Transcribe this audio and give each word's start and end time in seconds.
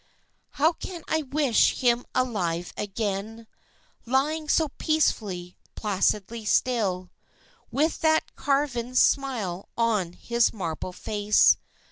How 0.53 0.73
can 0.73 1.03
I 1.07 1.21
wish 1.21 1.79
him 1.81 2.07
alive 2.15 2.73
again, 2.75 3.45
Lying 4.07 4.49
so 4.49 4.69
peacefully, 4.79 5.57
placidly 5.75 6.43
still, 6.43 7.11
With 7.69 8.01
that 8.01 8.35
carven 8.35 8.95
smile 8.95 9.69
on 9.77 10.13
his 10.13 10.51
marble 10.53 10.91
face. 10.91 11.57